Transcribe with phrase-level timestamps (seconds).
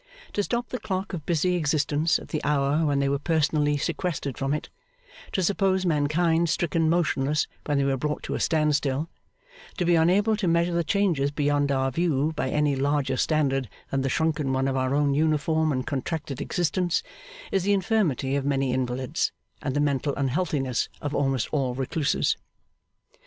[0.33, 4.35] To stop the clock of busy existence at the hour when we were personally sequestered
[4.35, 4.67] from it,
[5.33, 9.11] to suppose mankind stricken motionless when we were brought to a stand still,
[9.77, 14.01] to be unable to measure the changes beyond our view by any larger standard than
[14.01, 17.03] the shrunken one of our own uniform and contracted existence,
[17.51, 19.31] is the infirmity of many invalids,
[19.61, 22.37] and the mental unhealthiness of almost all recluses.